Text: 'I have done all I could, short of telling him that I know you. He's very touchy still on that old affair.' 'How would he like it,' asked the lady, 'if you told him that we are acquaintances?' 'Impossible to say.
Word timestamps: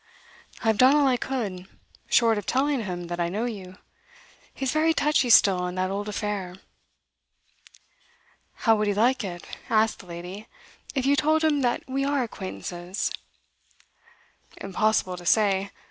'I 0.63 0.67
have 0.69 0.77
done 0.79 0.95
all 0.95 1.05
I 1.07 1.15
could, 1.15 1.67
short 2.09 2.39
of 2.39 2.47
telling 2.47 2.85
him 2.85 3.03
that 3.05 3.19
I 3.19 3.29
know 3.29 3.45
you. 3.45 3.77
He's 4.51 4.71
very 4.71 4.95
touchy 4.95 5.29
still 5.29 5.59
on 5.59 5.75
that 5.75 5.91
old 5.91 6.09
affair.' 6.09 6.55
'How 8.65 8.75
would 8.77 8.87
he 8.87 8.95
like 8.95 9.23
it,' 9.23 9.45
asked 9.69 9.99
the 9.99 10.07
lady, 10.07 10.47
'if 10.95 11.05
you 11.05 11.15
told 11.15 11.43
him 11.43 11.61
that 11.61 11.87
we 11.87 12.03
are 12.03 12.23
acquaintances?' 12.23 13.11
'Impossible 14.59 15.17
to 15.17 15.25
say. 15.27 15.69